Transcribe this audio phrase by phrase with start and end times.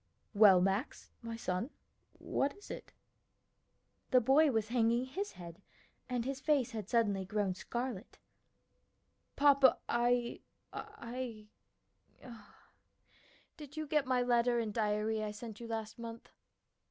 [0.33, 1.69] "Well, Max, my son,
[2.17, 2.91] what is it?"
[4.09, 5.61] The boy was hanging his head
[6.09, 8.17] and his face had suddenly grown scarlet,
[9.35, 10.41] "Papa, I
[10.73, 11.49] I
[13.57, 16.31] Did you get my letter and diary I sent you last month?"